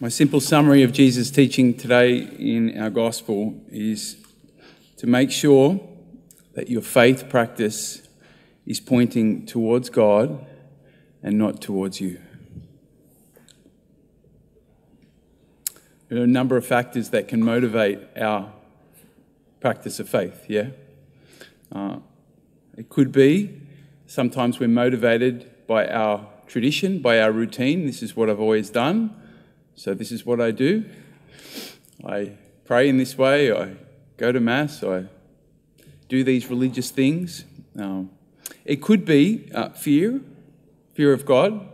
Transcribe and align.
My 0.00 0.08
simple 0.08 0.40
summary 0.40 0.82
of 0.82 0.92
Jesus' 0.92 1.30
teaching 1.30 1.72
today 1.72 2.18
in 2.18 2.76
our 2.82 2.90
gospel 2.90 3.54
is 3.70 4.16
to 4.96 5.06
make 5.06 5.30
sure 5.30 5.80
that 6.54 6.68
your 6.68 6.82
faith 6.82 7.28
practice 7.28 8.08
is 8.66 8.80
pointing 8.80 9.46
towards 9.46 9.90
God 9.90 10.44
and 11.22 11.38
not 11.38 11.62
towards 11.62 12.00
you. 12.00 12.20
There 16.08 16.18
are 16.18 16.24
a 16.24 16.26
number 16.26 16.56
of 16.56 16.66
factors 16.66 17.10
that 17.10 17.28
can 17.28 17.44
motivate 17.44 18.00
our 18.16 18.52
practice 19.60 20.00
of 20.00 20.08
faith, 20.08 20.46
yeah? 20.48 20.70
Uh, 21.70 21.98
it 22.76 22.88
could 22.88 23.12
be 23.12 23.60
sometimes 24.08 24.58
we're 24.58 24.68
motivated 24.68 25.48
by 25.68 25.86
our 25.86 26.26
tradition, 26.48 26.98
by 26.98 27.20
our 27.20 27.30
routine. 27.30 27.86
This 27.86 28.02
is 28.02 28.16
what 28.16 28.28
I've 28.28 28.40
always 28.40 28.70
done, 28.70 29.14
so 29.76 29.94
this 29.94 30.12
is 30.12 30.24
what 30.24 30.40
I 30.40 30.50
do. 30.50 30.84
I 32.06 32.32
pray 32.64 32.88
in 32.88 32.98
this 32.98 33.16
way, 33.16 33.52
I 33.52 33.76
go 34.16 34.32
to 34.32 34.40
Mass, 34.40 34.82
I 34.82 35.06
do 36.08 36.24
these 36.24 36.48
religious 36.48 36.90
things. 36.90 37.44
Um, 37.78 38.10
it 38.64 38.82
could 38.82 39.04
be 39.04 39.50
uh, 39.54 39.70
fear, 39.70 40.20
fear 40.92 41.12
of 41.12 41.26
God. 41.26 41.66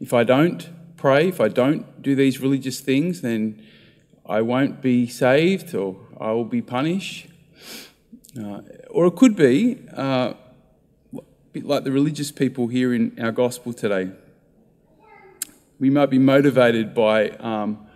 If 0.00 0.12
I 0.12 0.24
don't 0.24 0.68
pray, 0.96 1.28
if 1.28 1.40
I 1.40 1.48
don't 1.48 2.00
do 2.00 2.14
these 2.14 2.40
religious 2.40 2.80
things, 2.80 3.20
then 3.20 3.62
I 4.24 4.40
won't 4.40 4.80
be 4.80 5.06
saved 5.06 5.74
or 5.74 5.96
I 6.20 6.32
will 6.32 6.44
be 6.44 6.62
punished. 6.62 7.26
Uh, 8.38 8.62
or 8.90 9.06
it 9.06 9.16
could 9.16 9.36
be 9.36 9.78
uh, 9.94 10.34
bit 11.52 11.66
like 11.66 11.84
the 11.84 11.92
religious 11.92 12.32
people 12.32 12.68
here 12.68 12.94
in 12.94 13.18
our 13.20 13.32
gospel 13.32 13.74
today. 13.74 14.10
We 15.82 15.90
might 15.90 16.10
be 16.10 16.20
motivated 16.20 16.94
by 16.94 17.30
um, 17.40 17.88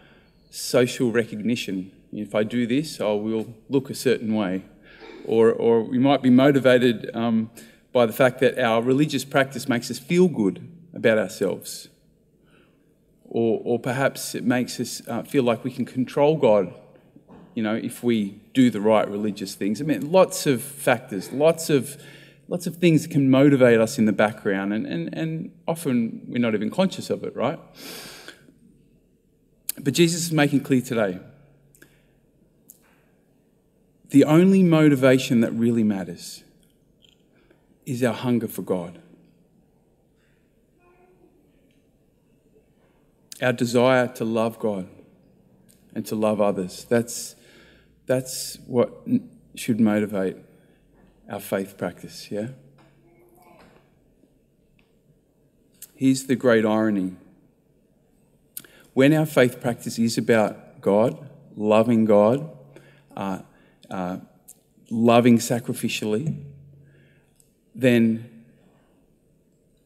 social 0.50 1.12
recognition. 1.12 1.92
If 2.12 2.34
I 2.34 2.42
do 2.42 2.66
this, 2.66 3.00
I 3.00 3.12
will 3.12 3.54
look 3.68 3.90
a 3.90 3.94
certain 3.94 4.34
way. 4.34 4.64
Or, 5.24 5.52
or 5.52 5.84
we 5.84 6.00
might 6.00 6.20
be 6.20 6.30
motivated 6.30 7.08
um, 7.14 7.48
by 7.92 8.06
the 8.06 8.12
fact 8.12 8.40
that 8.40 8.58
our 8.58 8.82
religious 8.82 9.24
practice 9.24 9.68
makes 9.68 9.88
us 9.88 10.00
feel 10.00 10.26
good 10.26 10.68
about 10.94 11.16
ourselves. 11.16 11.88
Or, 13.24 13.60
or 13.62 13.78
perhaps 13.78 14.34
it 14.34 14.42
makes 14.42 14.80
us 14.80 15.00
uh, 15.06 15.22
feel 15.22 15.44
like 15.44 15.62
we 15.62 15.70
can 15.70 15.84
control 15.84 16.36
God, 16.36 16.74
you 17.54 17.62
know, 17.62 17.76
if 17.76 18.02
we 18.02 18.40
do 18.52 18.68
the 18.68 18.80
right 18.80 19.08
religious 19.08 19.54
things. 19.54 19.80
I 19.80 19.84
mean, 19.84 20.10
lots 20.10 20.44
of 20.44 20.60
factors, 20.60 21.30
lots 21.30 21.70
of 21.70 22.02
lots 22.48 22.66
of 22.66 22.76
things 22.76 23.06
can 23.06 23.30
motivate 23.30 23.80
us 23.80 23.98
in 23.98 24.04
the 24.04 24.12
background, 24.12 24.72
and, 24.72 24.86
and, 24.86 25.12
and 25.12 25.52
often 25.66 26.22
we're 26.28 26.38
not 26.38 26.54
even 26.54 26.70
conscious 26.70 27.10
of 27.10 27.24
it, 27.24 27.34
right? 27.34 27.58
But 29.80 29.94
Jesus 29.94 30.26
is 30.26 30.32
making 30.32 30.60
clear 30.60 30.80
today 30.80 31.20
the 34.10 34.24
only 34.24 34.62
motivation 34.62 35.40
that 35.40 35.52
really 35.52 35.82
matters 35.82 36.44
is 37.84 38.02
our 38.02 38.14
hunger 38.14 38.48
for 38.48 38.62
God. 38.62 39.00
Our 43.42 43.52
desire 43.52 44.08
to 44.08 44.24
love 44.24 44.58
God 44.58 44.88
and 45.94 46.06
to 46.06 46.14
love 46.14 46.40
others. 46.40 46.86
That's, 46.88 47.36
that's 48.06 48.58
what 48.66 49.06
should 49.54 49.80
motivate 49.80 50.36
our 51.28 51.40
faith 51.40 51.76
practice, 51.76 52.30
yeah? 52.30 52.48
Here's 55.94 56.24
the 56.24 56.36
great 56.36 56.64
irony. 56.64 57.16
When 58.92 59.12
our 59.14 59.26
faith 59.26 59.60
practice 59.60 59.98
is 59.98 60.18
about 60.18 60.80
God, 60.80 61.28
loving 61.56 62.04
God, 62.04 62.50
uh, 63.16 63.40
uh, 63.90 64.18
loving 64.90 65.38
sacrificially, 65.38 66.44
then 67.74 68.44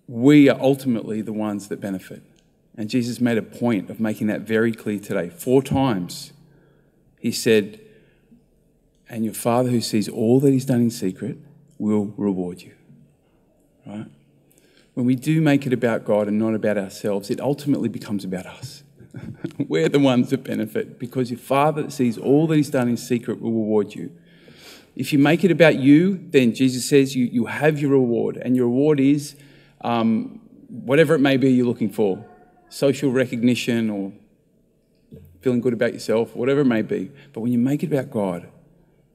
we 0.06 0.48
are 0.48 0.60
ultimately 0.60 1.22
the 1.22 1.32
ones 1.32 1.68
that 1.68 1.80
benefit. 1.80 2.22
And 2.76 2.90
Jesus 2.90 3.20
made 3.20 3.38
a 3.38 3.42
point 3.42 3.90
of 3.90 4.00
making 4.00 4.26
that 4.28 4.42
very 4.42 4.72
clear 4.72 4.98
today. 4.98 5.28
Four 5.28 5.62
times 5.62 6.32
he 7.20 7.30
said, 7.30 7.80
and 9.10 9.24
your 9.24 9.34
Father 9.34 9.68
who 9.68 9.80
sees 9.80 10.08
all 10.08 10.38
that 10.40 10.52
He's 10.52 10.64
done 10.64 10.80
in 10.80 10.90
secret 10.90 11.36
will 11.78 12.14
reward 12.16 12.62
you. 12.62 12.72
Right? 13.84 14.06
When 14.94 15.04
we 15.04 15.16
do 15.16 15.40
make 15.40 15.66
it 15.66 15.72
about 15.72 16.04
God 16.04 16.28
and 16.28 16.38
not 16.38 16.54
about 16.54 16.78
ourselves, 16.78 17.28
it 17.28 17.40
ultimately 17.40 17.88
becomes 17.88 18.24
about 18.24 18.46
us. 18.46 18.84
We're 19.58 19.88
the 19.88 19.98
ones 19.98 20.30
that 20.30 20.44
benefit 20.44 20.98
because 20.98 21.30
your 21.30 21.40
Father 21.40 21.82
that 21.82 21.92
sees 21.92 22.16
all 22.16 22.46
that 22.46 22.56
He's 22.56 22.70
done 22.70 22.88
in 22.88 22.96
secret 22.96 23.40
will 23.40 23.50
reward 23.50 23.94
you. 23.94 24.12
If 24.94 25.12
you 25.12 25.18
make 25.18 25.44
it 25.44 25.50
about 25.50 25.76
you, 25.76 26.24
then 26.30 26.54
Jesus 26.54 26.88
says 26.88 27.16
you, 27.16 27.24
you 27.26 27.46
have 27.46 27.80
your 27.80 27.90
reward, 27.90 28.36
and 28.36 28.56
your 28.56 28.66
reward 28.66 29.00
is 29.00 29.34
um, 29.80 30.40
whatever 30.68 31.14
it 31.14 31.20
may 31.20 31.36
be 31.36 31.50
you're 31.50 31.66
looking 31.66 31.90
for 31.90 32.24
social 32.68 33.10
recognition 33.10 33.90
or 33.90 34.12
feeling 35.40 35.60
good 35.60 35.72
about 35.72 35.92
yourself, 35.94 36.36
whatever 36.36 36.60
it 36.60 36.66
may 36.66 36.82
be. 36.82 37.10
But 37.32 37.40
when 37.40 37.50
you 37.50 37.58
make 37.58 37.82
it 37.82 37.92
about 37.92 38.10
God, 38.10 38.48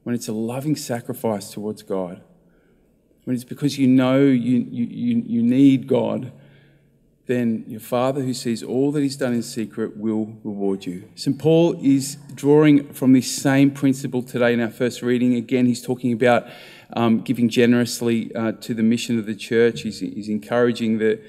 when 0.06 0.14
it's 0.14 0.28
a 0.28 0.32
loving 0.32 0.76
sacrifice 0.76 1.50
towards 1.50 1.82
God, 1.82 2.20
when 3.24 3.34
it's 3.34 3.42
because 3.42 3.76
you 3.76 3.88
know 3.88 4.20
you, 4.20 4.64
you, 4.70 5.20
you 5.26 5.42
need 5.42 5.88
God, 5.88 6.30
then 7.26 7.64
your 7.66 7.80
Father 7.80 8.22
who 8.22 8.32
sees 8.32 8.62
all 8.62 8.92
that 8.92 9.02
He's 9.02 9.16
done 9.16 9.32
in 9.32 9.42
secret 9.42 9.96
will 9.96 10.26
reward 10.44 10.86
you. 10.86 11.10
St. 11.16 11.36
Paul 11.36 11.76
is 11.82 12.18
drawing 12.36 12.92
from 12.92 13.14
this 13.14 13.36
same 13.36 13.72
principle 13.72 14.22
today 14.22 14.52
in 14.52 14.60
our 14.60 14.70
first 14.70 15.02
reading. 15.02 15.34
Again, 15.34 15.66
he's 15.66 15.82
talking 15.82 16.12
about 16.12 16.46
um, 16.92 17.22
giving 17.22 17.48
generously 17.48 18.32
uh, 18.36 18.52
to 18.52 18.74
the 18.74 18.84
mission 18.84 19.18
of 19.18 19.26
the 19.26 19.34
church. 19.34 19.82
He's, 19.82 19.98
he's 19.98 20.28
encouraging 20.28 20.98
the, 20.98 21.20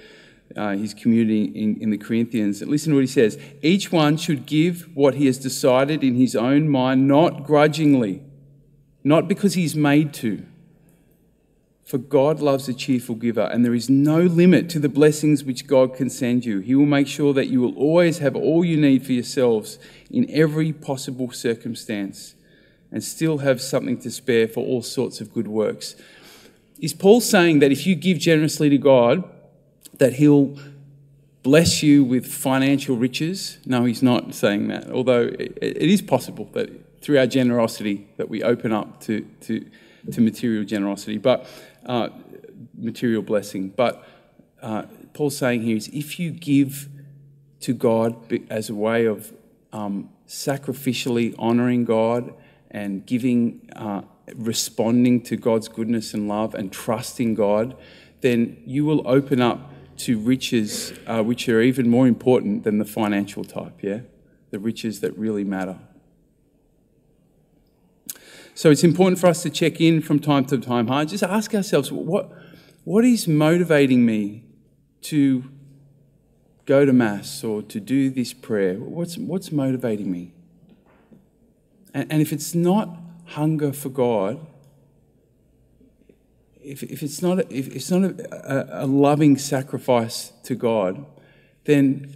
uh, 0.55 0.73
his 0.73 0.93
community 0.93 1.45
in, 1.45 1.81
in 1.81 1.89
the 1.89 1.97
Corinthians. 1.97 2.61
Listen 2.61 2.91
to 2.91 2.97
what 2.97 3.01
he 3.01 3.07
says 3.07 3.39
Each 3.63 3.91
one 3.91 4.17
should 4.17 4.45
give 4.45 4.87
what 4.95 5.15
he 5.15 5.25
has 5.25 5.39
decided 5.39 6.03
in 6.03 6.13
his 6.13 6.35
own 6.35 6.69
mind, 6.69 7.07
not 7.07 7.43
grudgingly 7.43 8.21
not 9.07 9.27
because 9.27 9.53
he's 9.53 9.75
made 9.75 10.13
to. 10.15 10.45
For 11.85 11.97
God 11.97 12.41
loves 12.41 12.67
a 12.67 12.73
cheerful 12.73 13.15
giver, 13.15 13.43
and 13.43 13.63
there 13.63 13.73
is 13.73 13.89
no 13.89 14.19
limit 14.19 14.69
to 14.71 14.79
the 14.79 14.89
blessings 14.89 15.45
which 15.45 15.67
God 15.67 15.95
can 15.95 16.09
send 16.09 16.43
you. 16.43 16.59
He 16.59 16.75
will 16.75 16.85
make 16.85 17.07
sure 17.07 17.33
that 17.33 17.47
you 17.47 17.61
will 17.61 17.73
always 17.77 18.17
have 18.17 18.35
all 18.35 18.65
you 18.65 18.75
need 18.75 19.05
for 19.05 19.13
yourselves 19.13 19.79
in 20.11 20.29
every 20.29 20.73
possible 20.73 21.31
circumstance 21.31 22.35
and 22.91 23.01
still 23.01 23.37
have 23.37 23.61
something 23.61 23.97
to 23.99 24.11
spare 24.11 24.49
for 24.49 24.65
all 24.65 24.81
sorts 24.81 25.21
of 25.21 25.33
good 25.33 25.47
works. 25.47 25.95
Is 26.79 26.93
Paul 26.93 27.21
saying 27.21 27.59
that 27.59 27.71
if 27.71 27.87
you 27.87 27.95
give 27.95 28.19
generously 28.19 28.69
to 28.69 28.77
God, 28.77 29.23
that 29.97 30.13
he'll 30.13 30.57
bless 31.41 31.81
you 31.81 32.03
with 32.03 32.25
financial 32.25 32.97
riches? 32.97 33.59
No, 33.65 33.85
he's 33.85 34.03
not 34.03 34.35
saying 34.35 34.67
that, 34.67 34.91
although 34.91 35.31
it 35.39 35.77
is 35.77 36.01
possible 36.01 36.49
that 36.51 36.69
through 37.07 37.17
our 37.17 37.25
generosity 37.25 38.05
that 38.17 38.27
we 38.27 38.43
open 38.43 38.73
up 38.73 38.99
to, 38.99 39.21
to, 39.39 39.65
to 40.11 40.19
material 40.19 40.65
generosity, 40.65 41.17
but 41.17 41.47
uh, 41.85 42.09
material 42.77 43.21
blessing. 43.21 43.69
But 43.69 44.05
uh, 44.61 44.83
Paul's 45.13 45.37
saying 45.37 45.61
here 45.61 45.77
is 45.77 45.87
if 45.93 46.19
you 46.19 46.31
give 46.31 46.89
to 47.61 47.73
God 47.73 48.41
as 48.49 48.69
a 48.69 48.75
way 48.75 49.05
of 49.05 49.31
um, 49.71 50.09
sacrificially 50.27 51.33
honoring 51.39 51.85
God 51.85 52.33
and 52.71 53.05
giving, 53.05 53.69
uh, 53.73 54.01
responding 54.35 55.21
to 55.21 55.37
God's 55.37 55.69
goodness 55.69 56.13
and 56.13 56.27
love 56.27 56.55
and 56.55 56.73
trusting 56.73 57.35
God, 57.35 57.77
then 58.19 58.61
you 58.65 58.83
will 58.83 59.07
open 59.07 59.41
up 59.41 59.71
to 59.99 60.19
riches 60.19 60.91
uh, 61.07 61.23
which 61.23 61.47
are 61.47 61.61
even 61.61 61.87
more 61.89 62.05
important 62.05 62.65
than 62.65 62.79
the 62.79 62.85
financial 62.85 63.45
type, 63.45 63.81
yeah? 63.81 64.01
The 64.51 64.59
riches 64.59 64.99
that 64.99 65.17
really 65.17 65.45
matter. 65.45 65.79
So 68.57 68.71
it's 68.71 68.83
important 68.83 69.19
for 69.19 69.27
us 69.27 69.43
to 69.43 69.51
check 69.51 69.79
in 69.79 70.01
from 70.01 70.17
time 70.17 70.43
to 70.45 70.57
time, 70.57 70.87
huh? 70.87 71.05
Just 71.05 71.21
ask 71.21 71.53
ourselves, 71.53 71.91
what, 71.91 72.31
what 72.85 73.05
is 73.05 73.27
motivating 73.27 74.03
me 74.03 74.45
to 75.01 75.43
go 76.65 76.83
to 76.83 76.91
Mass 76.91 77.43
or 77.43 77.61
to 77.61 77.79
do 77.79 78.09
this 78.09 78.33
prayer? 78.33 78.79
What's, 78.79 79.15
what's 79.15 79.51
motivating 79.51 80.11
me? 80.11 80.33
And, 81.93 82.11
and 82.11 82.19
if 82.19 82.33
it's 82.33 82.55
not 82.55 82.97
hunger 83.25 83.71
for 83.71 83.89
God, 83.89 84.43
if, 86.59 86.81
if 86.81 87.03
it's 87.03 87.21
not, 87.21 87.51
if 87.51 87.67
it's 87.67 87.91
not 87.91 88.05
a, 88.05 88.79
a, 88.81 88.85
a 88.85 88.87
loving 88.87 89.37
sacrifice 89.37 90.31
to 90.45 90.55
God, 90.55 91.05
then 91.65 92.15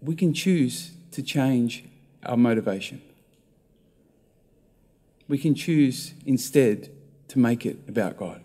we 0.00 0.14
can 0.14 0.32
choose 0.32 0.92
to 1.10 1.24
change 1.24 1.86
our 2.22 2.36
motivation 2.36 3.02
we 5.28 5.38
can 5.38 5.54
choose 5.54 6.14
instead 6.26 6.90
to 7.28 7.38
make 7.38 7.64
it 7.64 7.78
about 7.88 8.16
God. 8.16 8.43